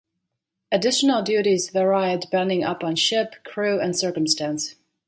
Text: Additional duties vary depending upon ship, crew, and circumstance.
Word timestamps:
Additional 0.71 1.21
duties 1.21 1.69
vary 1.69 2.17
depending 2.17 2.63
upon 2.63 2.95
ship, 2.95 3.35
crew, 3.43 3.79
and 3.79 3.95
circumstance. 3.95 4.73